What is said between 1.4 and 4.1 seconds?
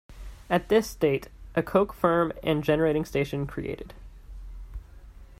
a coke firme and generating station created.